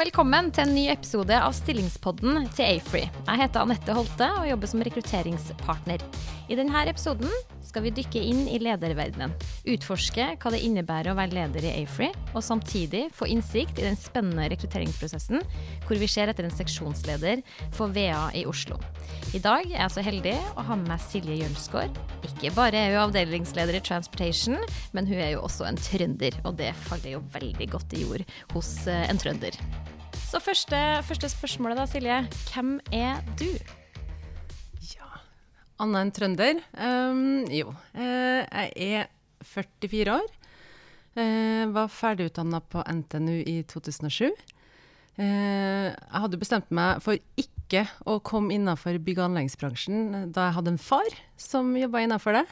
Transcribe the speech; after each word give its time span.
velkommen 0.00 0.46
til 0.48 0.64
en 0.64 0.70
ny 0.72 0.86
episode 0.88 1.36
av 1.36 1.52
Stillingspodden 1.52 2.46
til 2.56 2.78
Afree. 2.78 3.10
Jeg 3.26 3.40
heter 3.42 3.60
Anette 3.60 3.92
Holte 3.92 4.28
og 4.38 4.46
jobber 4.48 4.70
som 4.70 4.80
rekrutteringspartner. 4.86 6.00
I 6.48 6.56
denne 6.56 6.84
episoden 6.88 7.28
skal 7.66 7.84
vi 7.84 7.92
dykke 7.94 8.22
inn 8.30 8.46
i 8.48 8.56
lederverdenen. 8.62 9.34
Utforske 9.68 10.30
hva 10.40 10.52
det 10.54 10.62
innebærer 10.64 11.12
å 11.12 11.18
være 11.18 11.36
leder 11.36 11.66
i 11.68 11.74
Afree, 11.82 12.16
og 12.32 12.40
samtidig 12.46 13.10
få 13.14 13.28
innsikt 13.28 13.76
i 13.76 13.84
den 13.90 14.00
spennende 14.00 14.48
rekrutteringsprosessen 14.54 15.44
hvor 15.84 16.00
vi 16.00 16.08
ser 16.08 16.32
etter 16.32 16.48
en 16.48 16.56
seksjonsleder 16.56 17.44
for 17.76 17.92
VA 17.92 18.30
i 18.40 18.46
Oslo. 18.48 18.80
I 19.36 19.42
dag 19.44 19.68
er 19.68 19.82
jeg 19.82 19.94
så 19.98 20.06
heldig 20.06 20.34
å 20.56 20.64
ha 20.64 20.80
med 20.80 20.94
meg 20.94 21.04
Silje 21.04 21.42
Jølsgaard. 21.42 22.00
Ikke 22.24 22.54
bare 22.56 22.86
er 22.86 22.96
hun 22.96 23.04
avdelingsleder 23.04 23.76
i 23.76 23.84
Transportation, 23.84 24.56
men 24.96 25.12
hun 25.12 25.20
er 25.20 25.34
jo 25.36 25.44
også 25.44 25.68
en 25.68 25.78
trønder, 25.78 26.40
og 26.48 26.56
det 26.58 26.72
faller 26.88 27.18
jo 27.18 27.24
veldig 27.36 27.70
godt 27.76 27.94
i 27.94 28.04
jord 28.06 28.28
hos 28.56 28.74
eh, 28.88 29.04
en 29.12 29.20
trønder. 29.20 29.60
Så 30.30 30.38
første, 30.38 30.78
første 31.02 31.26
spørsmålet 31.26 31.80
da, 31.80 31.84
Silje. 31.90 32.16
Hvem 32.52 32.76
er 32.94 33.18
du? 33.34 33.48
Anna 35.82 36.04
en 36.04 36.12
trønder? 36.14 36.60
Um, 36.76 37.48
jo. 37.50 37.72
Uh, 37.96 38.44
jeg 38.46 39.00
er 39.00 39.08
44 39.42 40.14
år. 40.14 40.28
Uh, 41.18 41.64
var 41.74 41.90
ferdigutdanna 41.90 42.62
på 42.62 42.84
NTNU 42.84 43.40
i 43.42 43.56
2007. 43.66 44.30
Uh, 45.18 45.90
jeg 45.90 46.22
hadde 46.22 46.42
bestemt 46.44 46.70
meg 46.70 47.02
for 47.02 47.18
ikke 47.40 47.88
å 48.06 48.20
komme 48.22 48.54
innafor 48.54 49.02
bygg- 49.02 49.24
og 49.24 49.32
anleggsbransjen 49.32 50.30
da 50.30 50.46
jeg 50.46 50.58
hadde 50.60 50.76
en 50.76 50.82
far 50.84 51.20
som 51.40 51.74
jobba 51.74 52.06
innafor 52.06 52.38
det. 52.38 52.46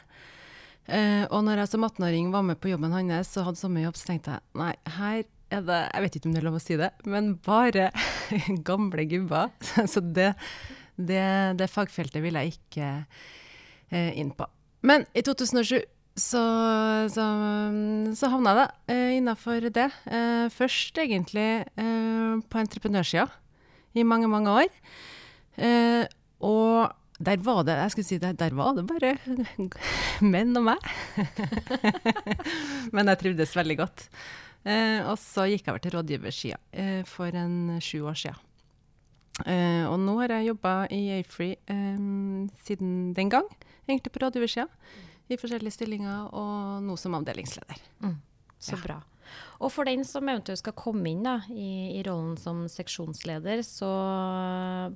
og 1.29 1.43
når 1.45 1.59
jeg 1.61 1.69
som 1.69 1.83
18-åring 1.85 2.31
var 2.33 2.43
med 2.43 2.57
på 2.59 2.71
jobben 2.71 2.91
hans 2.91 3.37
og 3.37 3.45
hadde 3.45 3.59
sommerjobb, 3.61 3.93
jobb, 3.93 3.99
så 3.99 4.07
tenkte 4.09 4.35
jeg 4.35 4.59
nei, 4.59 4.73
her 4.99 5.27
er 5.51 5.63
det 5.65 5.79
Jeg 5.93 6.03
vet 6.03 6.17
ikke 6.17 6.29
om 6.29 6.33
det 6.35 6.41
er 6.41 6.47
lov 6.49 6.59
å 6.59 6.63
si 6.63 6.77
det, 6.79 6.91
men 7.09 7.33
bare 7.45 7.89
gamle 8.69 9.05
gubber. 9.09 9.53
så 9.87 10.03
det 10.03 10.33
det, 10.99 11.55
det 11.59 11.69
fagfeltet 11.71 12.23
vil 12.23 12.35
jeg 12.35 12.57
ikke 12.57 12.89
eh, 13.95 14.11
inn 14.19 14.33
på. 14.35 14.47
Men 14.83 15.05
i 15.15 15.23
2007 15.25 15.79
så, 16.19 16.41
så, 17.11 17.25
så 18.19 18.29
havna 18.33 18.55
jeg 18.57 18.71
eh, 18.91 19.11
innafor 19.19 19.69
det. 19.71 19.87
Eh, 20.11 20.47
først 20.51 20.99
egentlig 20.99 21.47
eh, 21.63 22.33
på 22.43 22.59
entreprenørsida 22.59 23.29
i 23.95 24.03
mange, 24.03 24.27
mange 24.31 24.55
år. 24.63 24.73
Eh, 25.59 26.03
og 26.43 26.91
der 27.19 27.39
var 27.43 27.65
det 27.67 27.75
jeg 27.75 27.93
skulle 27.93 28.07
si 28.07 28.19
der, 28.19 28.35
der 28.39 28.53
var 28.55 28.75
det 28.77 28.85
bare 28.87 29.15
menn 30.33 30.55
og 30.59 30.67
meg. 30.71 30.91
Men 32.95 33.11
jeg 33.11 33.23
trivdes 33.23 33.55
veldig 33.55 33.79
godt. 33.79 34.07
Eh, 34.67 34.99
og 35.07 35.15
så 35.21 35.47
gikk 35.47 35.65
jeg 35.65 35.73
over 35.73 35.83
til 35.83 35.95
rådgiversida 35.95 36.59
eh, 36.71 37.01
for 37.07 37.35
en 37.37 37.79
sju 37.83 38.03
år 38.09 38.17
sia. 38.19 38.35
Uh, 39.39 39.87
og 39.87 39.93
nå 40.03 40.17
har 40.19 40.33
jeg 40.35 40.49
jobba 40.49 40.71
i 40.91 41.13
Afree 41.15 41.55
siden 42.67 43.13
den 43.15 43.29
gang, 43.31 43.45
egentlig 43.87 44.11
på 44.11 44.19
rådgiversida, 44.19 44.65
i 45.31 45.37
forskjellige 45.39 45.77
stillinger, 45.77 46.25
og 46.35 46.83
nå 46.83 46.97
som 46.99 47.15
avdelingsleder. 47.15 47.79
Mm. 48.03 48.17
Så 48.59 48.75
ja. 48.75 48.81
bra. 48.83 48.97
Og 49.59 49.71
for 49.73 49.87
den 49.87 50.05
som 50.07 50.27
eventuelt 50.27 50.61
skal 50.61 50.75
komme 50.77 51.11
inn 51.11 51.25
da, 51.25 51.37
i, 51.51 51.99
i, 51.99 52.03
rollen 52.03 52.37
som 52.39 52.63
seksjonsleder 52.71 53.61
så, 53.67 53.89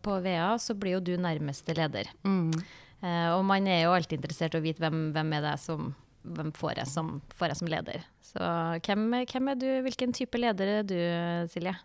på 0.04 0.18
VEA, 0.24 0.54
så 0.60 0.76
blir 0.76 0.98
jo 0.98 1.04
du 1.04 1.14
nærmeste 1.22 1.76
leder. 1.78 2.10
Mm. 2.26 2.52
Eh, 3.04 3.30
og 3.36 3.44
man 3.48 3.68
er 3.68 3.84
jo 3.84 3.94
alltid 3.96 4.22
interessert 4.22 4.56
i 4.56 4.62
å 4.62 4.66
vite 4.66 4.84
hvem, 4.84 5.12
hvem 5.16 5.36
er 5.38 5.46
det 5.46 5.58
som 5.62 5.92
hvem 6.24 6.52
får 6.56 6.80
jeg 6.82 6.90
som, 6.90 7.18
får 7.36 7.52
jeg 7.52 7.60
som 7.60 7.72
leder. 7.72 8.06
Så 8.24 8.52
hvem, 8.86 9.10
hvem, 9.28 9.50
er 9.52 9.60
du, 9.60 9.68
hvilken 9.86 10.16
type 10.16 10.40
leder 10.40 10.80
er 10.80 10.88
du, 10.88 10.98
Silje? 11.52 11.76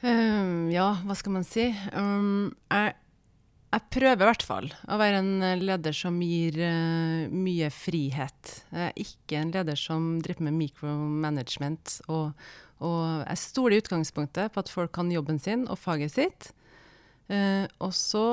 Um, 0.00 0.70
ja, 0.72 0.94
hva 1.04 1.14
skal 1.18 1.34
man 1.34 1.44
si? 1.44 1.66
Um, 1.92 2.48
jeg, 2.72 2.94
jeg, 3.68 3.86
prøver 3.92 4.16
i 4.16 4.28
hvert 4.30 4.44
fall 4.48 4.70
å 4.88 4.96
være 5.00 5.18
en 5.20 5.60
leder 5.60 5.96
som 5.96 6.16
gir 6.24 6.56
uh, 6.56 7.28
mye 7.28 7.68
frihet. 7.74 8.54
Jeg 8.72 8.86
er 8.86 9.02
ikke 9.04 9.42
en 9.42 9.52
leder 9.52 9.76
som 9.76 10.14
driver 10.24 10.48
med 10.48 10.56
micromanagement. 10.62 11.98
Og, 12.08 12.32
og 12.80 13.02
jeg 13.26 13.42
stoler 13.44 13.76
i 13.76 13.82
utgangspunktet 13.84 14.54
på 14.54 14.64
at 14.64 14.72
folk 14.72 14.94
kan 14.96 15.12
jobben 15.12 15.42
sin 15.42 15.68
og 15.68 15.78
faget 15.82 16.16
sitt. 16.16 16.50
Uh, 17.28 17.68
og 17.84 17.92
så 17.94 18.24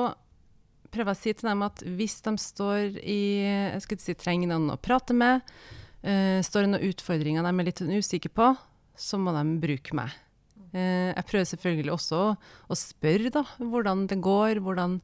prøver 0.98 1.14
å 1.14 1.18
si 1.18 1.32
til 1.32 1.48
dem 1.50 1.64
at 1.66 1.82
hvis 1.86 2.18
de 2.26 2.34
står 2.42 2.98
i 3.00 3.20
jeg 3.46 3.82
skulle 3.84 4.02
si, 4.02 4.16
trenger 4.18 4.50
noen 4.50 4.72
å 4.74 4.80
prate 4.82 5.14
med, 5.16 5.44
uh, 6.02 6.38
står 6.44 6.66
det 6.66 6.72
noen 6.72 6.88
utfordringer 6.90 7.46
de 7.46 7.52
er 7.52 7.68
litt 7.68 7.84
usikre 7.86 8.32
på, 8.34 8.48
så 8.98 9.20
må 9.22 9.34
de 9.36 9.44
bruke 9.62 9.94
meg. 9.96 10.16
Uh, 10.74 11.14
jeg 11.14 11.26
prøver 11.30 11.48
selvfølgelig 11.52 11.94
også 11.94 12.22
å 12.34 12.76
spørre 12.76 13.32
da, 13.38 13.44
hvordan 13.62 14.06
det 14.10 14.18
går, 14.24 14.60
hvordan 14.64 14.98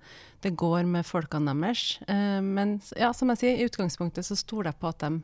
det 0.44 0.52
går 0.60 0.90
med 0.90 1.06
folkene 1.08 1.54
deres. 1.54 1.86
Uh, 2.08 2.42
men 2.44 2.80
ja, 2.98 3.14
som 3.16 3.30
jeg 3.32 3.42
sier, 3.44 3.60
i 3.60 3.68
utgangspunktet 3.70 4.26
så 4.26 4.36
stoler 4.38 4.72
jeg 4.72 4.80
på 4.82 4.90
at 4.90 5.06
de 5.06 5.22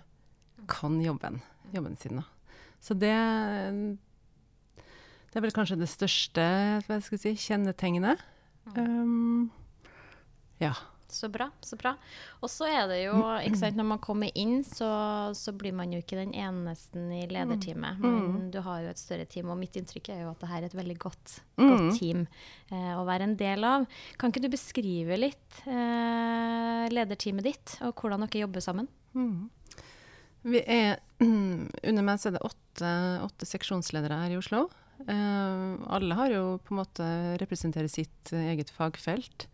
kan 0.71 1.01
jobben, 1.03 1.41
jobben 1.75 1.99
sin. 1.99 2.23
Da. 2.23 2.55
Så 2.81 2.95
det, 2.97 3.13
det 4.79 5.41
er 5.41 5.45
vel 5.45 5.57
kanskje 5.57 5.81
det 5.81 5.91
største 5.91 6.45
si, 7.19 7.35
kjennetegnet. 7.35 8.23
Um, 8.77 9.51
ja. 10.61 10.75
Så 11.11 11.29
bra. 11.29 11.51
så 11.61 11.77
bra. 11.77 11.95
Og 12.41 12.51
så 12.51 12.69
er 12.71 12.87
det 12.91 12.99
jo, 13.03 13.17
ikke 13.43 13.59
sant, 13.59 13.79
når 13.79 13.87
man 13.93 14.01
kommer 14.03 14.31
inn, 14.39 14.63
så, 14.67 14.89
så 15.37 15.53
blir 15.57 15.75
man 15.77 15.93
jo 15.93 16.01
ikke 16.03 16.19
den 16.21 16.33
eneste 16.39 17.03
i 17.17 17.25
lederteamet. 17.31 17.99
Mm. 17.99 18.07
Men 18.07 18.29
mm. 18.37 18.49
du 18.55 18.61
har 18.65 18.85
jo 18.85 18.93
et 18.93 19.01
større 19.01 19.27
team, 19.31 19.51
og 19.51 19.59
mitt 19.61 19.77
inntrykk 19.79 20.13
er 20.15 20.23
jo 20.25 20.31
at 20.33 20.43
det 20.43 20.51
her 20.53 20.63
er 20.63 20.69
et 20.71 20.79
veldig 20.79 20.99
godt, 21.03 21.37
godt 21.59 21.87
mm. 21.89 21.93
team 21.99 22.25
eh, 22.71 22.93
å 22.95 23.05
være 23.09 23.27
en 23.27 23.37
del 23.41 23.67
av. 23.67 23.87
Kan 24.21 24.33
ikke 24.33 24.45
du 24.47 24.51
beskrive 24.53 25.19
litt 25.19 25.63
eh, 25.67 26.87
lederteamet 26.95 27.49
ditt, 27.51 27.79
og 27.87 27.95
hvordan 27.99 28.27
dere 28.27 28.45
jobber 28.45 28.65
sammen? 28.65 28.91
Mm. 29.19 29.49
Vi 30.47 30.63
er, 30.63 31.01
under 31.91 32.07
meg 32.07 32.23
er 32.23 32.39
det 32.39 32.47
åtte, 32.47 32.93
åtte 33.27 33.51
seksjonsledere 33.51 34.23
her 34.23 34.37
i 34.37 34.39
Oslo. 34.39 34.69
Eh, 35.01 35.71
alle 35.91 36.23
har 36.23 36.37
jo 36.37 36.45
på 36.63 36.77
en 36.77 36.85
måte 36.85 37.15
representerer 37.43 37.91
sitt 37.91 38.31
eget 38.37 38.71
fagfelt 38.71 39.51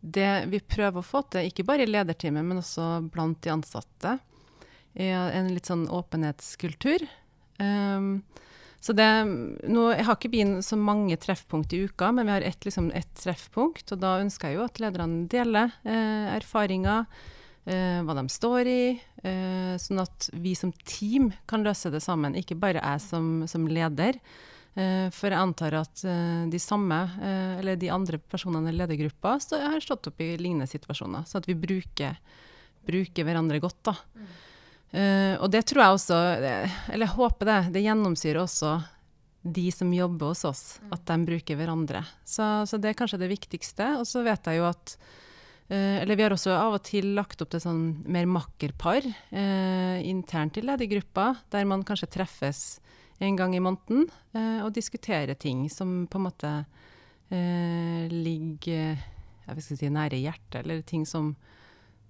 det 0.00 0.46
vi 0.48 0.60
prøver 0.64 1.00
å 1.00 1.06
få 1.06 1.22
til, 1.28 1.48
ikke 1.50 1.66
bare 1.68 1.84
i 1.84 1.90
lederteamet, 1.90 2.46
men 2.46 2.60
også 2.62 2.86
blant 3.12 3.40
de 3.44 3.52
ansatte, 3.52 4.18
er 4.94 5.34
en 5.36 5.50
litt 5.54 5.68
sånn 5.68 5.84
åpenhetskultur. 5.92 7.04
Um, 7.60 8.22
så 8.80 8.94
det, 8.96 9.06
nå, 9.68 9.82
jeg 9.92 10.06
har 10.08 10.16
ikke 10.16 10.30
begynt 10.32 10.64
så 10.64 10.78
mange 10.80 11.18
treffpunkt 11.20 11.74
i 11.76 11.82
uka, 11.84 12.08
men 12.16 12.24
vi 12.26 12.32
har 12.32 12.46
ett 12.48 12.64
liksom, 12.64 12.88
et 12.96 13.10
treffpunkt. 13.20 13.92
Og 13.92 14.00
da 14.00 14.16
ønsker 14.22 14.48
jeg 14.48 14.56
jo 14.56 14.64
at 14.64 14.80
lederne 14.80 15.26
deler 15.30 15.74
eh, 15.84 16.30
erfaringer, 16.32 17.04
eh, 17.68 18.00
hva 18.00 18.16
de 18.16 18.24
står 18.32 18.70
i, 18.72 18.84
eh, 19.20 19.74
sånn 19.84 20.00
at 20.00 20.30
vi 20.32 20.54
som 20.56 20.72
team 20.88 21.28
kan 21.50 21.66
løse 21.66 21.92
det 21.92 22.00
sammen. 22.00 22.38
Ikke 22.40 22.56
bare 22.56 22.80
jeg 22.80 23.04
som, 23.04 23.44
som 23.52 23.68
leder. 23.68 24.16
Uh, 24.78 25.08
for 25.10 25.32
jeg 25.32 25.42
antar 25.42 25.74
at 25.80 26.02
uh, 26.06 26.46
de 26.50 26.58
samme, 26.62 26.94
uh, 26.94 27.58
eller 27.58 27.78
de 27.78 27.88
andre 27.90 28.20
personene 28.22 28.70
i 28.70 28.76
ledergruppa 28.76 29.34
har 29.58 29.82
stått 29.82 30.12
opp 30.12 30.22
i 30.22 30.36
lignende 30.38 30.68
situasjoner. 30.70 31.26
Så 31.26 31.40
at 31.40 31.48
vi 31.48 31.56
bruker, 31.58 32.20
bruker 32.86 33.26
hverandre 33.26 33.58
godt, 33.62 33.82
da. 33.90 33.96
Mm. 34.14 34.30
og 35.38 35.50
det 35.54 35.60
tror 35.70 35.84
jeg 35.84 35.94
også, 35.94 36.16
eller 36.90 37.04
jeg 37.04 37.14
håper 37.14 37.46
det, 37.46 37.58
det 37.76 37.82
gjennomsyrer 37.84 38.40
også 38.42 38.72
de 39.42 39.68
som 39.70 39.92
jobber 39.94 40.32
hos 40.32 40.42
oss, 40.48 40.62
mm. 40.82 40.88
at 40.96 41.04
de 41.06 41.18
bruker 41.28 41.58
hverandre. 41.60 42.00
Så, 42.26 42.46
så, 42.66 42.80
det 42.82 42.90
er 42.90 42.98
kanskje 42.98 43.20
det 43.22 43.30
viktigste. 43.30 43.86
Og 44.00 44.08
så 44.10 44.24
vet 44.26 44.50
jeg 44.50 44.58
jo 44.58 44.66
at 44.70 44.96
eller 45.70 46.18
vi 46.18 46.24
har 46.24 46.34
også 46.34 46.50
av 46.50 46.74
og 46.74 46.82
til 46.82 47.12
lagt 47.14 47.44
opp 47.44 47.52
til 47.52 47.62
sånn 47.62 47.84
mer 48.10 48.26
makkerpar 48.26 49.04
internt 50.02 50.58
i 50.58 50.64
ledergruppa, 50.66 51.28
der 51.54 51.68
man 51.70 51.86
kanskje 51.86 52.10
treffes 52.10 52.64
en 53.20 53.36
gang 53.36 53.54
i 53.56 53.62
måneden 53.62 54.06
eh, 54.32 54.60
og 54.64 54.72
diskutere 54.74 55.36
ting 55.36 55.66
som 55.72 56.06
på 56.10 56.18
en 56.18 56.24
måte 56.24 56.52
eh, 57.28 58.08
ligger 58.08 58.96
si, 59.60 59.88
nære 59.90 60.20
hjertet, 60.20 60.62
eller 60.62 60.82
ting 60.86 61.04
som, 61.08 61.34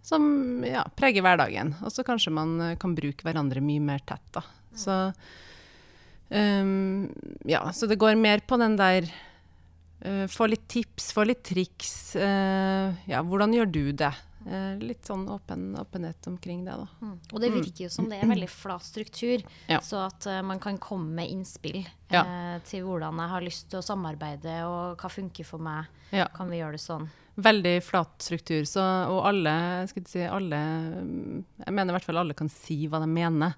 som 0.06 0.62
ja, 0.66 0.84
preger 0.96 1.24
hverdagen. 1.24 1.74
Og 1.82 1.92
så 1.94 2.04
kanskje 2.06 2.34
man 2.34 2.56
eh, 2.62 2.76
kan 2.80 2.94
bruke 2.96 3.26
hverandre 3.26 3.62
mye 3.64 3.82
mer 3.82 4.04
tett, 4.06 4.26
da. 4.36 4.44
Så, 4.76 4.96
um, 6.30 7.08
ja, 7.48 7.64
så 7.74 7.88
det 7.90 7.98
går 7.98 8.14
mer 8.14 8.44
på 8.46 8.54
den 8.60 8.76
der 8.78 9.08
uh, 10.06 10.28
Få 10.30 10.46
litt 10.46 10.68
tips, 10.70 11.10
få 11.16 11.24
litt 11.26 11.42
triks. 11.48 12.14
Uh, 12.14 12.94
ja, 13.10 13.24
hvordan 13.26 13.56
gjør 13.56 13.72
du 13.74 13.84
det? 13.98 14.12
Eh, 14.46 14.78
litt 14.80 15.04
sånn 15.04 15.26
åpen, 15.28 15.74
åpenhet 15.76 16.26
omkring 16.26 16.64
det. 16.64 16.72
Da. 16.72 16.86
Mm. 17.02 17.16
Og 17.32 17.40
det 17.42 17.50
mm. 17.50 17.56
virker 17.58 17.84
jo 17.84 17.90
som 17.92 18.08
det 18.08 18.20
er 18.22 18.30
veldig 18.30 18.48
flat 18.48 18.84
struktur, 18.86 19.42
ja. 19.68 19.80
så 19.84 20.06
at 20.06 20.28
uh, 20.30 20.40
man 20.46 20.62
kan 20.62 20.78
komme 20.80 21.12
med 21.18 21.28
innspill 21.28 21.82
ja. 22.08 22.24
uh, 22.24 22.56
til 22.64 22.86
hvordan 22.86 23.20
jeg 23.20 23.32
har 23.34 23.44
lyst 23.44 23.68
til 23.70 23.82
å 23.82 23.84
samarbeide, 23.84 24.56
og 24.68 25.00
hva 25.00 25.12
funker 25.12 25.48
for 25.48 25.62
meg. 25.62 25.90
Ja. 26.14 26.30
Kan 26.32 26.48
vi 26.52 26.62
gjøre 26.62 26.78
det 26.78 26.84
sånn? 26.86 27.10
Veldig 27.40 27.76
flat 27.84 28.16
struktur, 28.24 28.64
så, 28.68 28.84
og 29.12 29.22
alle, 29.28 29.52
si, 29.88 30.24
alle 30.24 30.58
Jeg 30.58 31.72
mener 31.72 31.92
i 31.92 31.94
hvert 31.94 32.08
fall 32.08 32.20
alle 32.20 32.36
kan 32.36 32.50
si 32.52 32.82
hva 32.90 33.00
de 33.00 33.08
mener. 33.08 33.54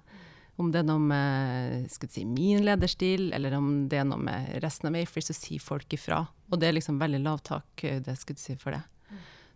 om 0.61 0.69
det 0.69 0.83
er 0.83 0.85
noe 0.85 1.01
med 1.01 1.87
skal 1.89 2.11
si, 2.13 2.27
min 2.29 2.61
lederstil, 2.67 3.31
eller 3.33 3.55
om 3.57 3.87
det 3.89 4.03
er 4.03 4.05
noe 4.05 4.21
med 4.21 4.51
resten 4.61 4.91
av 4.91 4.99
Afree, 4.99 5.25
så 5.25 5.33
sier 5.33 5.63
folk 5.63 5.95
ifra. 5.95 6.21
Og 6.51 6.59
det 6.61 6.69
er 6.69 6.77
liksom 6.77 6.99
veldig 7.01 7.23
lavtak 7.23 7.87
det 8.05 8.19
si 8.19 8.59
for 8.59 8.75
det. 8.75 8.83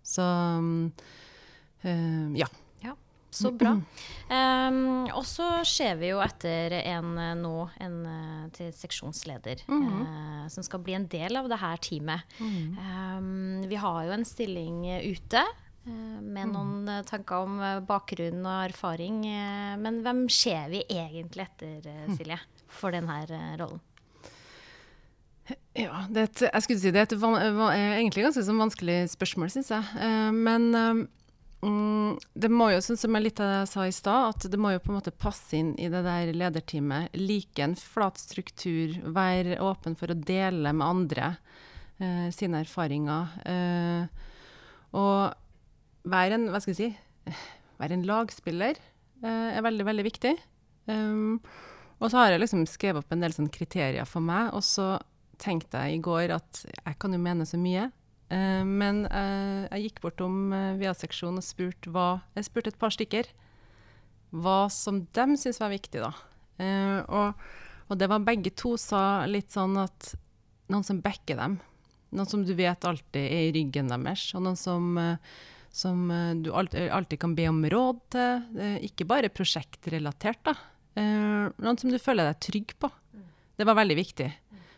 Så 0.08 0.24
øh, 1.84 2.32
ja. 2.38 2.48
Så 3.38 3.52
bra. 3.54 3.74
Um, 4.32 5.06
og 5.12 5.24
så 5.28 5.46
ser 5.68 5.98
vi 6.00 6.10
jo 6.10 6.22
etter 6.24 6.74
en 6.80 7.12
nå 7.42 7.54
en 7.84 7.98
til 8.56 8.72
seksjonsleder 8.74 9.64
mm 9.68 9.84
-hmm. 9.84 10.02
uh, 10.02 10.48
som 10.48 10.64
skal 10.64 10.80
bli 10.80 10.94
en 10.94 11.08
del 11.08 11.36
av 11.38 11.50
det 11.50 11.60
her 11.60 11.78
teamet. 11.78 12.22
Mm. 12.40 12.78
Um, 12.78 13.70
vi 13.70 13.76
har 13.76 14.04
jo 14.06 14.12
en 14.12 14.26
stilling 14.26 14.86
ute. 15.12 15.44
Uh, 15.88 16.22
med 16.22 16.48
noen 16.48 16.86
mm. 16.86 17.06
tanker 17.06 17.36
om 17.36 17.86
bakgrunn 17.88 18.46
og 18.46 18.66
erfaring. 18.70 19.26
Uh, 19.26 19.78
men 19.78 20.02
hvem 20.02 20.30
ser 20.30 20.70
vi 20.70 20.84
egentlig 20.90 21.48
etter, 21.48 22.16
Silje, 22.16 22.40
for 22.68 22.92
denne 22.92 23.26
rollen? 23.60 23.80
Ja, 25.78 26.04
det 26.10 26.22
er 26.22 26.28
et, 26.28 26.42
jeg 26.48 26.64
skulle 26.66 26.82
si 26.82 26.92
det 26.92 27.04
er 27.04 27.06
et 27.06 27.20
van, 27.22 27.38
egentlig 27.38 28.26
ganske 28.26 28.42
sånn 28.44 28.60
vanskelig 28.60 28.98
spørsmål, 29.14 29.52
syns 29.54 29.70
jeg. 29.72 30.34
men 30.34 30.74
Mm, 31.66 32.20
det 32.38 32.50
må 32.54 32.70
jo, 32.70 32.82
sånn 32.86 33.00
som 33.02 33.16
jeg 33.18 33.24
litt 33.26 33.40
av 33.42 33.50
det 33.50 33.62
jeg 33.64 33.70
sa 33.72 33.86
i 33.90 33.96
stad, 33.96 34.36
at 34.36 34.46
det 34.54 34.60
må 34.62 34.76
jo 34.76 34.82
på 34.84 34.92
en 34.92 35.00
måte 35.00 35.14
passe 35.14 35.58
inn 35.58 35.72
i 35.82 35.90
det 35.90 36.04
der 36.06 36.30
lederteamet. 36.36 37.16
Like 37.18 37.64
en 37.66 37.74
flat 37.80 38.22
struktur, 38.22 38.94
være 39.16 39.58
åpen 39.64 39.98
for 39.98 40.14
å 40.14 40.18
dele 40.18 40.74
med 40.74 40.86
andre 40.86 41.32
eh, 41.98 42.28
sine 42.36 42.62
erfaringer. 42.62 43.34
Eh, 43.50 44.28
og 44.98 46.08
være 46.08 46.38
en, 46.38 46.52
hva 46.54 46.62
skal 46.62 46.76
jeg 46.76 46.94
si, 46.94 47.34
være 47.82 47.98
en 47.98 48.06
lagspiller 48.08 48.78
eh, 48.78 49.58
er 49.58 49.66
veldig, 49.66 49.90
veldig 49.90 50.06
viktig. 50.06 50.38
Um, 50.88 51.42
og 51.98 52.12
så 52.14 52.22
har 52.22 52.32
jeg 52.32 52.46
liksom 52.46 52.68
skrevet 52.70 53.02
opp 53.02 53.12
en 53.12 53.26
del 53.26 53.34
sånn 53.34 53.50
kriterier 53.52 54.06
for 54.08 54.24
meg, 54.24 54.54
og 54.56 54.62
så 54.64 54.94
tenkte 55.42 55.82
jeg 55.86 55.98
i 55.98 56.04
går 56.04 56.34
at 56.36 56.64
jeg 56.66 56.98
kan 57.02 57.14
jo 57.14 57.22
mene 57.22 57.48
så 57.48 57.60
mye. 57.62 57.88
Uh, 58.28 58.64
men 58.68 59.06
uh, 59.08 59.68
jeg 59.72 59.88
gikk 59.88 60.02
bortom 60.04 60.50
uh, 60.52 60.76
VA-seksjonen 60.76 61.40
og 61.40 61.46
spurte 61.48 61.94
Jeg 62.36 62.50
et 62.68 62.80
par 62.80 62.92
stykker 62.92 63.30
hva 64.36 64.66
som 64.68 65.06
de 65.16 65.26
syntes 65.40 65.62
var 65.62 65.72
viktig, 65.72 66.02
da. 66.04 66.10
Og, 66.60 67.44
og, 67.88 67.94
det 67.96 68.10
var 68.12 68.26
begge 68.28 68.52
to 68.60 68.74
sa 68.82 69.24
litt 69.24 69.54
sånn 69.56 69.78
at 69.80 70.10
noen 70.68 70.84
som 70.84 71.00
backer 71.00 71.40
dem. 71.40 71.56
Noen 72.12 72.28
som 72.28 72.44
du 72.44 72.52
vet 72.58 72.84
alltid 72.84 73.24
er 73.24 73.46
i 73.48 73.54
ryggen 73.56 73.88
deres, 73.88 74.26
og 74.36 74.44
noen 74.44 74.60
som, 74.60 75.00
som 75.72 76.12
du 76.44 76.52
alltid, 76.52 76.90
alltid, 76.92 77.22
kan 77.24 77.38
be 77.40 77.48
om 77.48 77.64
råd 77.72 78.04
til. 78.18 78.60
ikke 78.90 79.08
bare 79.08 79.32
prosjektrelatert, 79.32 80.44
da. 80.44 80.58
noen 81.00 81.80
som 81.80 81.88
du 81.88 81.96
føler 81.96 82.28
deg 82.28 82.44
trygg 82.44 82.76
på. 82.84 82.92
Det 83.56 83.66
var 83.66 83.80
veldig 83.80 83.98
viktig. 84.04 84.28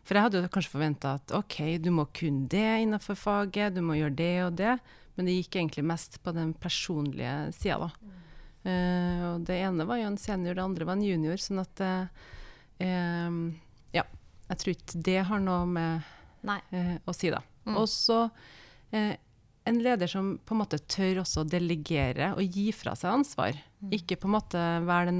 For 0.07 0.17
jeg 0.17 0.25
hadde 0.25 0.49
kanskje 0.53 0.73
forventa 0.73 1.17
at 1.19 1.33
OK, 1.37 1.57
du 1.83 1.91
må 1.93 2.07
kunne 2.15 2.47
det 2.49 2.81
innenfor 2.83 3.17
faget, 3.19 3.75
du 3.75 3.83
må 3.85 3.99
gjøre 3.99 4.17
det 4.17 4.35
og 4.45 4.55
det. 4.57 4.77
Men 5.19 5.27
det 5.27 5.35
gikk 5.35 5.57
egentlig 5.59 5.83
mest 5.83 6.17
på 6.23 6.31
den 6.31 6.53
personlige 6.55 7.33
sida, 7.57 7.89
da. 7.89 8.15
Uh, 8.59 9.19
og 9.29 9.45
det 9.47 9.55
ene 9.63 9.85
var 9.87 10.01
jo 10.01 10.09
en 10.09 10.19
senior, 10.19 10.55
det 10.55 10.63
andre 10.63 10.87
var 10.87 10.97
en 10.97 11.03
junior. 11.03 11.39
Sånn 11.43 11.59
at 11.63 11.83
uh, 11.83 12.29
Ja. 13.95 14.05
Jeg 14.49 14.61
tror 14.61 14.73
ikke 14.73 15.01
det 15.05 15.17
har 15.27 15.41
noe 15.43 15.65
med 15.69 16.07
uh, 16.47 16.95
å 17.05 17.13
si, 17.13 17.29
da. 17.33 17.43
Mm. 17.67 17.75
Og 17.77 17.85
så 17.91 18.23
en 18.89 19.81
leder 19.83 20.09
som 20.09 20.31
på 20.41 20.55
en 20.55 20.61
måte 20.63 20.79
tør 20.89 21.19
også 21.21 21.43
å 21.43 21.49
delegere 21.51 22.31
og 22.33 22.55
gi 22.57 22.71
fra 22.73 22.95
seg 22.97 23.19
ansvar. 23.19 23.59
Mm. 23.83 23.91
Ikke 23.99 24.17
på 24.17 24.25
en 24.25 24.33
måte 24.33 24.63
være 24.87 25.11
den 25.11 25.19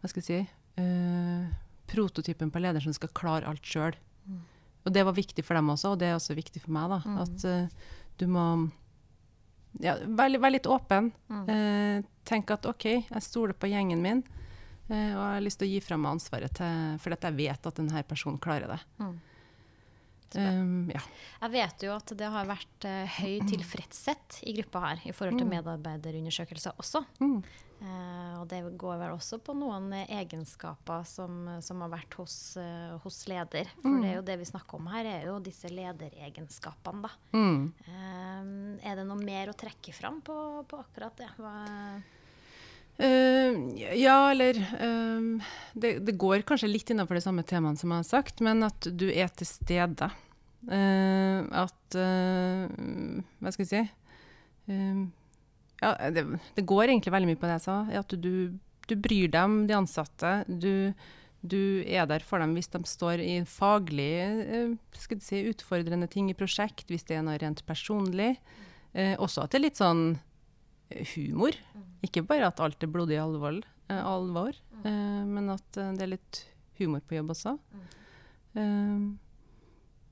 hva 0.00 0.08
skal 0.08 0.22
jeg 0.22 0.28
si, 0.30 0.78
prototypen 1.92 2.54
på 2.54 2.62
leder 2.64 2.80
som 2.82 2.94
skal 2.96 3.12
klare 3.18 3.50
alt 3.50 3.66
sjøl. 3.68 3.98
Og 4.82 4.94
det 4.94 5.04
var 5.06 5.14
viktig 5.14 5.44
for 5.46 5.58
dem 5.58 5.70
også, 5.72 5.94
og 5.94 6.00
det 6.00 6.10
er 6.10 6.16
også 6.18 6.36
viktig 6.36 6.62
for 6.64 6.74
meg. 6.74 6.90
da, 6.90 7.00
mm. 7.06 7.18
At 7.22 7.44
uh, 7.46 7.90
du 8.18 8.26
må 8.30 8.46
ja, 9.82 9.96
være, 10.02 10.40
være, 10.42 10.56
litt 10.56 10.70
åpen. 10.70 11.12
Mm. 11.30 11.42
Uh, 11.48 12.22
tenk 12.28 12.50
at 12.54 12.66
OK, 12.70 12.88
jeg 12.98 13.24
stoler 13.24 13.54
på 13.54 13.70
gjengen 13.70 14.02
min, 14.02 14.24
uh, 14.90 14.94
og 14.94 15.20
jeg 15.20 15.28
har 15.36 15.44
lyst 15.46 15.62
til 15.62 15.70
å 15.70 15.72
gi 15.74 15.82
fra 15.84 16.00
meg 16.00 16.16
ansvaret 16.16 16.58
til, 16.58 16.96
for 17.02 17.14
at 17.14 17.28
jeg 17.28 17.38
vet 17.38 17.70
at 17.70 17.78
denne 17.78 18.02
personen 18.08 18.42
klarer 18.42 18.74
det. 18.74 18.80
Mm. 19.02 19.14
Um, 20.38 20.90
ja. 20.92 21.02
Jeg 21.42 21.54
vet 21.56 21.84
jo 21.86 21.96
at 21.96 22.14
det 22.18 22.30
har 22.34 22.48
vært 22.48 22.86
uh, 22.88 23.18
høy 23.18 23.42
tilfredshet 23.50 24.40
i 24.48 24.54
gruppa 24.60 24.86
her 24.86 25.04
i 25.08 25.14
forhold 25.14 25.40
til 25.40 25.48
mm. 25.48 25.54
medarbeiderundersøkelser 25.58 26.78
også. 26.80 27.04
Mm. 27.22 27.42
Uh, 27.82 28.34
og 28.38 28.46
det 28.50 28.60
går 28.78 29.00
vel 29.00 29.16
også 29.16 29.40
på 29.42 29.56
noen 29.58 29.90
egenskaper 30.04 31.02
som, 31.08 31.48
som 31.64 31.82
har 31.82 31.90
vært 31.96 32.16
hos, 32.20 32.36
uh, 32.60 32.94
hos, 33.02 33.24
leder. 33.30 33.70
For 33.80 33.90
mm. 33.90 34.00
det 34.00 34.10
er 34.12 34.16
jo 34.20 34.24
det 34.30 34.38
vi 34.40 34.48
snakker 34.52 34.78
om 34.78 34.88
her, 34.94 35.10
er 35.18 35.28
jo 35.28 35.36
disse 35.42 35.70
lederegenskapene, 35.72 37.08
da. 37.08 37.12
Mm. 37.34 38.78
er 38.82 38.98
det 38.98 39.06
noe 39.08 39.18
mer 39.18 39.50
å 39.50 39.58
trekke 39.58 39.94
fram 39.96 40.22
på, 40.24 40.36
på 40.68 40.82
akkurat 40.84 41.18
det? 41.18 41.30
Hva 41.40 41.56
Uh, 43.02 43.72
ja, 43.98 44.30
eller 44.30 44.58
uh, 44.78 45.46
det, 45.74 45.96
det, 46.06 46.14
går 46.20 46.44
kanskje 46.46 46.70
litt 46.70 46.92
innenfor 46.92 47.18
de 47.18 47.24
samme 47.24 47.42
temaene 47.42 47.80
som 47.80 47.90
jeg 47.90 48.04
har 48.04 48.06
sagt, 48.06 48.42
men 48.44 48.62
at 48.66 48.86
du 48.86 49.08
er 49.10 49.32
til 49.34 49.48
stede. 49.48 50.10
Uh, 50.68 51.42
at 51.64 51.96
Hva 51.96 53.50
skal 53.50 53.64
jeg 53.64 53.72
si? 53.72 53.82
ja, 55.82 55.88
det, 56.14 56.22
det, 56.54 56.62
går 56.70 56.84
egentlig 56.86 57.10
veldig 57.10 57.32
mye 57.32 57.40
på 57.40 57.48
det 57.48 57.56
jeg 57.56 57.64
sa. 57.64 57.80
At 57.98 58.14
du, 58.22 58.54
du 58.86 58.94
bryr 58.94 59.32
deg 59.32 59.42
om 59.42 59.56
de 59.66 59.74
ansatte. 59.74 60.30
Du, 60.46 60.94
du, 61.42 61.82
er 61.82 62.06
der 62.06 62.22
for 62.22 62.38
dem 62.38 62.54
hvis 62.54 62.70
de 62.70 62.80
står 62.86 63.20
i 63.24 63.40
faglig 63.50 64.78
si, 64.94 65.42
utfordrende 65.50 66.06
ting 66.08 66.30
i 66.30 66.38
prosjekt, 66.38 66.86
hvis 66.86 67.08
det 67.10 67.18
er 67.18 67.26
noe 67.26 67.40
rent 67.42 67.64
personlig. 67.66 68.36
også 68.94 69.42
at 69.42 69.52
det 69.52 69.58
er 69.58 69.66
litt 69.66 69.82
sånn 69.82 70.06
humor. 71.14 71.56
Ikke 72.04 72.24
bare 72.26 72.48
at 72.50 72.60
alt 72.62 72.82
er 72.82 72.90
blodig 72.90 73.18
alvor, 73.22 73.60
eh, 73.88 73.98
alvor 74.02 74.54
eh, 74.82 75.22
men 75.28 75.50
at 75.54 75.78
eh, 75.78 75.92
det 75.96 76.06
er 76.06 76.14
litt 76.16 76.44
humor 76.80 77.02
på 77.06 77.18
jobb 77.18 77.34
også. 77.34 77.56
Eh, 78.58 79.04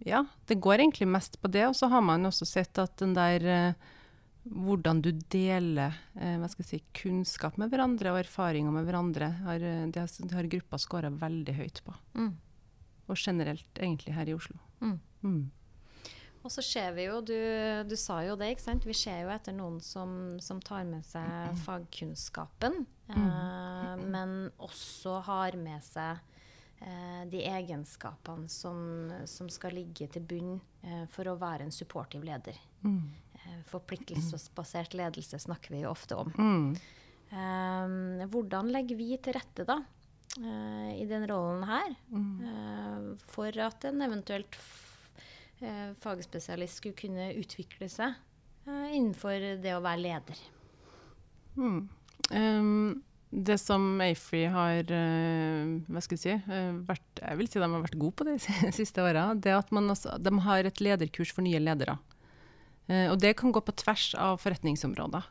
ja, 0.08 0.24
det 0.48 0.60
går 0.64 0.80
egentlig 0.80 1.08
mest 1.10 1.40
på 1.40 1.50
det. 1.52 1.66
Og 1.68 1.76
så 1.76 1.90
har 1.92 2.04
man 2.04 2.28
også 2.28 2.48
sett 2.48 2.78
at 2.80 2.96
den 3.02 3.16
der 3.16 3.74
hvordan 4.40 5.02
du 5.04 5.10
deler 5.28 5.92
hva 6.16 6.48
skal 6.48 6.64
jeg 6.64 6.68
si, 6.70 6.78
kunnskap 6.96 7.58
med 7.60 7.68
hverandre 7.68 8.14
og 8.14 8.22
erfaringer 8.22 8.72
med 8.72 8.86
hverandre, 8.88 9.28
har, 9.44 9.60
det, 9.60 10.00
har, 10.00 10.08
det 10.08 10.32
har 10.38 10.48
gruppa 10.54 10.78
scora 10.80 11.10
veldig 11.12 11.54
høyt 11.58 11.82
på. 11.84 11.92
Mm. 12.16 12.30
Og 13.12 13.20
generelt 13.20 13.82
egentlig 13.84 14.14
her 14.16 14.30
i 14.30 14.36
Oslo. 14.38 14.56
Mm. 14.80 14.96
Mm. 15.20 15.42
Og 16.40 16.52
så 16.52 16.62
ser 16.64 16.94
vi 16.96 17.04
jo, 17.04 17.18
du, 17.20 17.36
du, 17.84 17.96
sa 18.00 18.22
jo 18.24 18.36
det, 18.40 18.54
ikke 18.54 18.64
sant. 18.64 18.86
Vi 18.88 18.96
ser 18.96 19.26
jo 19.26 19.32
etter 19.32 19.52
noen 19.56 19.76
som, 19.84 20.38
som 20.40 20.60
tar 20.64 20.86
med 20.88 21.04
seg 21.04 21.58
fagkunnskapen, 21.66 22.84
mm. 23.10 23.18
eh, 23.18 24.04
men 24.14 24.34
også 24.56 25.18
har 25.26 25.58
med 25.60 25.84
seg 25.84 26.16
eh, 26.80 27.22
de 27.28 27.44
egenskapene 27.44 28.48
som, 28.48 28.80
som, 29.28 29.52
skal 29.52 29.76
ligge 29.76 30.08
til 30.14 30.24
bunn 30.24 30.56
eh, 30.56 31.04
for 31.12 31.28
å 31.28 31.36
være 31.40 31.68
en 31.68 31.76
supportiv 31.76 32.24
leder. 32.24 32.56
Mm. 32.86 33.04
Eh, 33.36 33.60
forpliktelsesbasert 33.68 34.96
ledelse 34.96 35.44
snakker 35.44 35.76
vi 35.76 35.84
jo 35.84 35.92
ofte 35.92 36.16
om. 36.24 36.32
Mm. 36.40 36.68
Eh, 37.36 38.28
hvordan 38.32 38.72
legger 38.72 38.96
vi 38.96 39.12
til 39.20 39.36
rette, 39.36 39.68
da? 39.68 39.82
Eh, 40.40 40.92
I 41.02 41.08
den 41.10 41.28
rollen 41.28 41.68
her, 41.68 41.96
mm. 42.08 43.18
for 43.28 43.52
at 43.60 43.84
en 43.92 44.08
eventuelt 44.08 44.56
fagspesialist 46.00 46.80
skulle 46.80 46.96
kunne 46.98 47.30
utvikle 47.36 47.88
seg 47.92 48.16
eh, 48.66 48.88
innenfor 48.96 49.60
det 49.60 49.76
å 49.76 49.84
være 49.84 50.04
leder. 50.04 50.42
Mm. 51.58 51.80
Um, 52.30 53.02
det 53.30 53.58
som 53.62 53.84
Afree 54.02 54.50
har 54.50 54.88
uh, 54.90 55.74
hva 55.90 56.02
skal 56.02 56.18
jeg 56.18 56.22
si, 56.22 56.54
vært, 56.86 57.20
jeg 57.20 57.38
vil 57.38 57.50
si 57.50 57.60
de 57.60 57.68
har 57.68 57.84
vært 57.84 57.98
gode 58.00 58.16
på 58.18 58.26
de 58.30 58.38
siste 58.74 59.04
åra, 59.04 59.30
det 59.34 59.54
at 59.54 59.74
også, 59.74 60.16
de 60.18 60.34
har 60.46 60.66
et 60.66 60.82
lederkurs 60.82 61.34
for 61.34 61.46
nye 61.46 61.62
ledere. 61.62 61.98
Og 62.90 63.20
det 63.22 63.36
kan 63.38 63.52
gå 63.54 63.60
på 63.62 63.70
tvers 63.78 64.16
av 64.18 64.40
forretningsområder. 64.42 65.22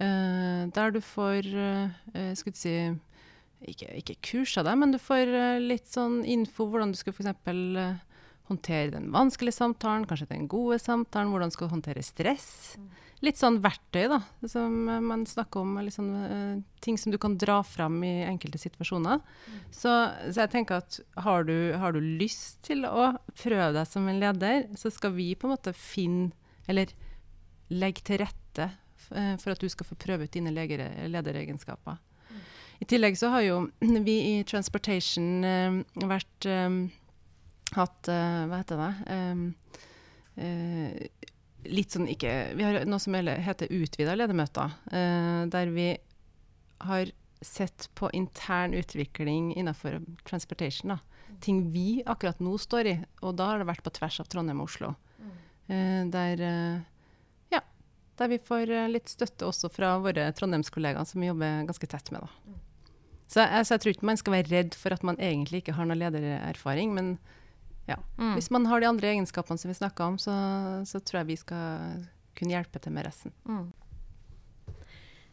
der 0.00 0.94
du 0.94 1.00
får 1.04 1.44
skal 2.40 2.54
du 2.54 2.56
si, 2.56 2.72
ikke, 3.68 3.88
ikke 3.98 4.16
kurs 4.24 4.54
av 4.56 4.64
det, 4.64 4.78
men 4.80 4.94
du 4.94 4.96
får 4.96 5.60
litt 5.60 5.90
sånn 5.92 6.22
info 6.24 6.70
hvordan 6.72 6.94
du 6.94 6.96
skal 6.96 7.12
f.eks. 7.12 8.00
Håndtere 8.50 8.90
den 8.96 9.12
vanskelige 9.14 9.54
samtalen, 9.54 10.08
kanskje 10.10 10.32
den 10.32 10.48
gode 10.50 10.80
samtalen, 10.82 11.30
hvordan 11.30 11.52
skal 11.54 11.68
du 11.68 11.76
håndtere 11.76 12.02
stress. 12.02 12.50
Litt 13.22 13.36
sånn 13.36 13.58
verktøy, 13.60 14.06
da, 14.08 14.18
som 14.48 14.74
man 15.04 15.26
snakker 15.28 15.60
om. 15.62 15.76
Liksom, 15.84 16.08
uh, 16.16 16.80
ting 16.82 16.96
som 16.98 17.12
du 17.12 17.18
kan 17.20 17.36
dra 17.38 17.60
fram 17.62 18.00
i 18.02 18.24
enkelte 18.24 18.58
situasjoner. 18.58 19.20
Mm. 19.20 19.60
Så, 19.68 19.92
så, 20.30 20.38
jeg 20.40 20.52
tenker 20.56 20.80
at 20.80 20.98
har 21.26 21.44
du, 21.46 21.54
har 21.78 21.94
du, 21.94 22.00
lyst 22.00 22.62
til 22.66 22.86
å 22.88 23.12
prøve 23.38 23.70
deg 23.76 23.86
som 23.86 24.08
en 24.08 24.22
leder, 24.22 24.66
så 24.80 24.90
skal 24.90 25.14
vi 25.14 25.34
på 25.36 25.46
en 25.46 25.54
måte 25.54 25.76
finne, 25.76 26.32
eller 26.66 26.90
legge 27.70 28.02
til 28.08 28.24
rette 28.24 28.70
uh, 29.12 29.36
for 29.38 29.52
at 29.52 29.60
du 29.60 29.68
skal 29.70 29.92
få 29.92 30.00
prøve 30.00 30.26
ut 30.26 30.34
dine 30.34 30.54
lederegenskaper. 30.56 32.00
I 32.80 32.88
tillegg 32.88 33.18
så 33.20 33.28
har 33.34 33.44
jo 33.44 33.58
vi 34.08 34.16
i 34.32 34.34
Transportation 34.48 35.44
uh, 35.44 36.06
vært 36.08 36.48
eh, 36.48 36.80
hatt 37.76 38.10
eh, 38.10 38.42
Hva 38.50 38.60
heter 38.60 38.80
det? 38.80 38.90
Um, 39.14 39.42
uh, 40.40 41.26
litt 41.70 41.94
sånn 41.94 42.08
ikke 42.10 42.32
Vi 42.56 42.64
har 42.66 42.84
noe 42.88 43.02
som 43.02 43.16
heter 43.16 43.72
utvida 43.74 44.16
ledermøter, 44.16 44.76
uh, 44.92 45.42
der 45.52 45.72
vi 45.74 45.90
har 46.86 47.12
sett 47.44 47.88
på 47.96 48.10
intern 48.16 48.74
utvikling 48.76 49.54
innenfor 49.56 49.98
transportation. 50.28 50.94
Da. 50.94 51.36
Ting 51.40 51.70
vi 51.72 52.02
akkurat 52.04 52.40
nå 52.40 52.56
står 52.60 52.88
i. 52.88 52.94
Og 53.24 53.36
da 53.36 53.46
har 53.52 53.60
det 53.60 53.68
vært 53.68 53.84
på 53.84 53.92
tvers 53.96 54.18
av 54.20 54.28
Trondheim 54.28 54.60
og 54.60 54.68
Oslo. 54.68 54.94
Mm. 55.70 56.10
der 56.10 56.40
ja, 57.52 57.60
der 58.18 58.30
vi 58.32 58.40
får 58.42 58.72
litt 58.90 59.12
støtte 59.12 59.46
også 59.46 59.70
fra 59.72 59.92
våre 60.02 60.24
trondheimskollegaer 60.36 61.06
som 61.06 61.22
vi 61.22 61.28
jobber 61.28 61.68
ganske 61.68 61.88
tett 61.88 62.10
med. 62.12 62.26
Da. 62.26 62.56
Så, 63.30 63.44
altså, 63.44 63.76
jeg 63.76 63.82
tror 63.82 63.94
ikke 63.94 64.08
man 64.10 64.18
skal 64.18 64.34
være 64.34 64.50
redd 64.50 64.74
for 64.74 64.94
at 64.94 65.04
man 65.06 65.20
egentlig 65.22 65.62
ikke 65.62 65.76
har 65.76 65.86
noe 65.86 65.98
ledererfaring, 66.00 66.96
men 66.96 67.12
ja. 67.90 67.98
Mm. 68.20 68.34
Hvis 68.38 68.50
man 68.54 68.66
har 68.70 68.80
de 68.80 68.88
andre 68.90 69.12
egenskapene 69.12 69.60
som 69.60 69.70
vi 69.70 69.78
snakka 69.78 70.06
om, 70.12 70.16
så, 70.20 70.32
så, 70.88 71.02
tror 71.02 71.22
jeg 71.22 71.32
vi 71.32 71.38
skal 71.40 72.08
kunne 72.38 72.56
hjelpe 72.56 72.80
til 72.82 72.94
med 72.94 73.08
resten. 73.08 73.34
Mm. 73.44 73.68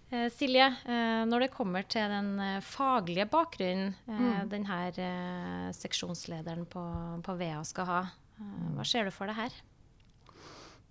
Eh, 0.10 0.28
Silje, 0.32 0.68
eh, 0.88 1.24
når 1.28 1.46
det 1.46 1.54
kommer 1.56 1.84
til 1.84 2.08
den 2.12 2.38
eh, 2.40 2.62
faglige 2.64 3.28
bakgrunnen 3.28 3.92
eh, 4.08 4.22
mm. 4.22 4.52
denne 4.54 4.78
eh, 4.92 5.66
seksjonslederen 5.76 6.64
på, 6.72 6.84
på 7.26 7.36
VEA 7.40 7.60
skal 7.68 7.90
ha, 7.90 8.04
eh, 8.40 8.70
hva 8.78 8.88
ser 8.88 9.08
du 9.08 9.12
for 9.12 9.28
deg 9.28 9.42
her? 9.42 9.58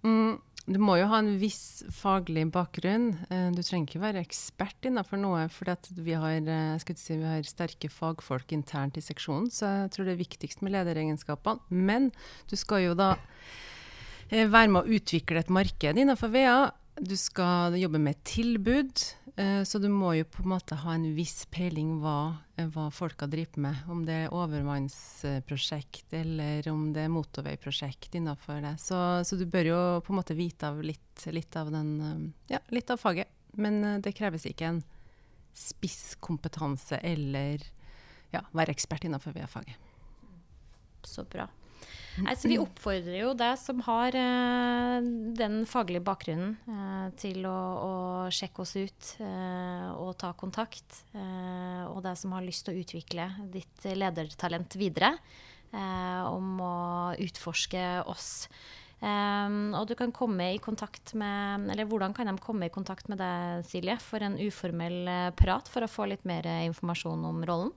Mm, 0.05 0.37
du 0.67 0.79
må 0.83 0.97
jo 0.99 1.07
ha 1.11 1.21
en 1.23 1.37
viss 1.39 1.85
faglig 1.95 2.43
bakgrunn. 2.55 3.13
Eh, 3.31 3.51
du 3.55 3.61
trenger 3.63 3.87
ikke 3.87 4.03
være 4.03 4.23
ekspert 4.25 4.89
innenfor 4.89 5.21
noe, 5.23 5.45
for 5.53 5.71
vi 5.95 6.17
eh, 6.17 6.95
si, 6.99 7.15
vi 7.15 7.23
har 7.23 7.47
sterke 7.47 7.91
fagfolk 7.93 8.51
internt 8.57 8.99
i 8.99 9.05
seksjonen, 9.05 9.47
så 9.55 9.71
jeg 9.85 9.93
tror 9.95 10.09
det 10.09 10.17
er 10.17 10.25
viktigst 10.25 10.65
med 10.67 10.75
lederegenskapene. 10.75 11.63
Men 11.71 12.11
du 12.51 12.57
skal 12.59 12.83
jo 12.89 12.97
da 12.99 13.13
eh, 14.31 14.51
være 14.51 14.73
med 14.75 14.83
å 14.83 14.99
utvikle 14.99 15.45
et 15.45 15.55
marked 15.55 16.03
innenfor 16.03 16.35
VEA. 16.35 16.59
Du 16.97 17.17
skal 17.17 17.77
jobbe 17.77 17.99
med 18.01 18.25
tilbud. 18.25 19.01
Eh, 19.37 19.63
så 19.63 19.79
du 19.79 19.89
må 19.93 20.15
jo 20.17 20.25
på 20.33 20.41
en 20.43 20.49
måte 20.55 20.79
ha 20.81 20.95
en 20.97 21.05
viss 21.17 21.45
peiling 21.53 21.99
hva, 22.01 22.39
eh, 22.57 22.71
hva 22.73 22.87
folka 22.89 23.29
driver 23.29 23.61
med. 23.67 23.83
Om 23.93 24.07
det 24.09 24.15
er 24.17 24.33
overvannsprosjekt 24.33 26.15
eller 26.17 26.69
om 26.73 26.87
det 26.97 27.05
er 27.05 27.13
motorveiprosjekt 27.13 28.17
innafor 28.17 28.63
det. 28.65 28.79
Så, 28.81 28.97
så, 29.29 29.37
du 29.37 29.45
bør 29.45 29.69
jo 29.69 29.81
på 30.07 30.15
en 30.15 30.21
måte 30.23 30.39
vite 30.39 30.71
av 30.71 30.81
litt, 30.81 31.27
litt 31.29 31.57
av 31.61 31.69
den, 31.75 31.93
eh, 32.01 32.57
ja, 32.57 32.63
litt 32.73 32.91
av 32.91 33.03
faget. 33.03 33.29
Men 33.61 34.01
det 34.05 34.17
kreves 34.17 34.49
ikke 34.49 34.69
en 34.69 34.83
spisskompetanse 35.57 36.99
eller 37.05 37.63
ja, 38.33 38.43
være 38.57 38.73
ekspert 38.73 39.05
innenfor 39.05 39.37
VA-faget. 39.37 39.77
Så 41.05 41.25
bra. 41.29 41.47
Altså, 42.25 42.49
vi 42.49 42.57
oppfordrer 42.57 43.19
jo 43.21 43.33
deg 43.37 43.59
som 43.61 43.83
har 43.85 44.17
uh, 44.17 45.05
den 45.37 45.61
faglige 45.69 46.05
bakgrunnen, 46.07 46.55
uh, 46.65 47.11
til 47.21 47.45
å, 47.49 47.59
å, 47.83 47.91
sjekke 48.33 48.65
oss 48.65 48.73
ut 48.79 49.11
uh, 49.21 49.93
og 50.01 50.15
ta 50.21 50.33
kontakt. 50.39 51.03
og 51.17 52.01
deg 52.05 52.17
som 52.19 52.33
har 52.37 52.45
lyst 52.45 52.67
til 52.67 52.77
å 52.77 52.83
utvikle 52.83 53.29
ditt 53.53 53.87
ledertalent 53.97 54.79
videre, 54.81 55.13
om 55.77 56.61
å 56.63 56.77
utforske 57.21 57.83
oss. 58.09 58.49
Um, 58.97 59.75
og 59.77 59.91
du 59.91 59.93
kan 59.99 60.13
komme 60.15 60.47
i 60.55 60.61
kontakt 60.63 61.11
med 61.21 61.67
Eller 61.69 61.85
hvordan 61.85 62.15
kan 62.17 62.31
de 62.31 62.33
komme 62.41 62.71
i 62.71 62.73
kontakt 62.73 63.11
med 63.13 63.21
deg, 63.21 63.67
Silje, 63.69 63.99
for 64.01 64.25
en 64.25 64.39
uformell 64.41 65.11
prat, 65.37 65.69
for 65.69 65.85
å 65.85 65.91
få 65.91 66.09
litt 66.09 66.25
mer 66.25 66.49
informasjon 66.65 67.27
om 67.29 67.45
rollen? 67.45 67.75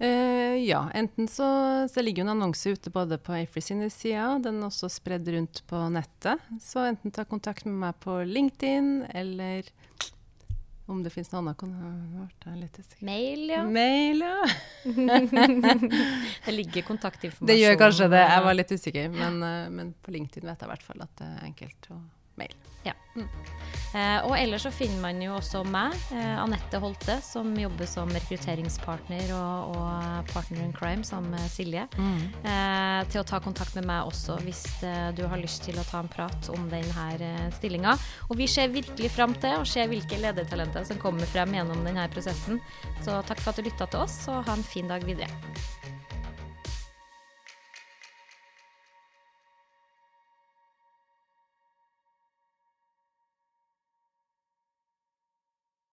Uh, 0.00 0.56
ja, 0.58 0.90
enten 0.94 1.28
så, 1.30 1.46
så 1.88 2.02
ligger 2.02 2.22
jo 2.22 2.26
en 2.26 2.32
annonse 2.34 2.72
ute 2.74 2.90
både 2.90 3.18
på 3.22 3.36
Afry 3.36 3.62
sine 3.62 3.86
sider, 3.94 4.40
den 4.42 4.58
er 4.58 4.66
også 4.66 4.90
spredd 4.90 5.28
rundt 5.30 5.62
på 5.70 5.82
nettet. 5.94 6.42
Så 6.62 6.82
enten 6.88 7.14
ta 7.14 7.26
kontakt 7.28 7.68
med 7.68 7.78
meg 7.78 8.00
på 8.02 8.16
LinkedIn, 8.26 9.06
eller 9.14 9.70
om 10.90 10.98
det 11.00 11.14
finnes 11.14 11.30
noe 11.32 11.40
annet 11.40 11.60
kan 11.60 11.70
Mail, 13.06 13.46
ja. 13.54 13.62
Mail, 13.64 14.26
ja. 14.26 14.42
det 16.44 16.52
ligger 16.58 16.84
kontaktinformasjon 16.90 17.48
Det 17.48 17.56
gjør 17.60 17.78
kanskje 17.80 18.10
det. 18.12 18.26
Jeg 18.34 18.44
var 18.48 18.58
litt 18.58 18.74
usikker, 18.74 19.14
men, 19.14 19.40
uh, 19.40 19.70
men 19.72 19.94
på 20.02 20.18
LinkedIn 20.18 20.50
vet 20.50 20.58
jeg 20.58 20.68
i 20.68 20.74
hvert 20.74 20.86
fall 20.90 21.06
at 21.06 21.16
det 21.22 21.30
er 21.30 21.48
enkelt. 21.52 21.90
å 21.94 22.02
mail. 22.40 22.54
Ja. 22.84 22.92
Mm. 23.16 23.28
Eh, 23.94 24.24
og 24.26 24.34
ellers 24.34 24.64
så 24.66 24.72
finner 24.74 24.98
man 24.98 25.20
jo 25.22 25.36
også 25.36 25.62
meg, 25.70 25.94
eh, 26.12 26.34
Anette 26.42 26.80
Holte, 26.82 27.14
som 27.22 27.52
jobber 27.56 27.86
som 27.88 28.10
rekrutteringspartner 28.10 29.30
og, 29.36 29.76
og 29.76 30.32
partner 30.32 30.64
in 30.66 30.74
crime 30.74 31.06
sammen 31.06 31.36
med 31.36 31.46
Silje, 31.52 31.86
mm. 31.94 32.18
eh, 32.42 33.00
til 33.12 33.22
å 33.22 33.26
ta 33.28 33.38
kontakt 33.44 33.78
med 33.78 33.86
meg 33.88 34.10
også 34.10 34.40
hvis 34.42 34.64
eh, 34.82 35.08
du 35.14 35.24
har 35.30 35.40
lyst 35.40 35.62
til 35.68 35.78
å 35.78 35.86
ta 35.86 36.02
en 36.02 36.10
prat 36.10 36.50
om 36.54 36.68
denne 36.72 37.08
eh, 37.14 37.48
stillinga. 37.54 37.94
Og 38.28 38.38
vi 38.42 38.50
ser 38.50 38.74
virkelig 38.74 39.14
fram 39.14 39.38
til 39.38 39.62
å 39.62 39.68
se 39.68 39.86
hvilke 39.90 40.18
ledertalenter 40.20 40.86
som 40.88 41.00
kommer 41.00 41.30
frem 41.30 41.54
gjennom 41.54 41.86
denne 41.86 42.10
prosessen. 42.12 42.58
Så 43.06 43.22
takk 43.28 43.40
for 43.44 43.54
at 43.54 43.62
du 43.62 43.68
lytta 43.70 43.88
til 43.88 44.02
oss, 44.02 44.24
og 44.26 44.42
ha 44.48 44.58
en 44.58 44.72
fin 44.74 44.90
dag 44.90 45.06
videre. 45.06 45.30